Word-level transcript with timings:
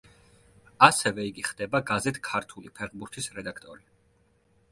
ასევე 0.87 1.25
იგი 1.31 1.43
ხდება 1.49 1.81
გაზეთ 1.91 2.17
„ქართული 2.29 2.73
ფეხბურთის“ 2.79 3.31
რედაქტორი. 3.39 3.85